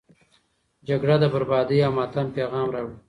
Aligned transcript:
جګړه 0.87 1.15
د 1.19 1.25
بربادي 1.33 1.77
او 1.85 1.91
ماتم 1.97 2.27
پیغام 2.37 2.67
راوړي. 2.75 2.97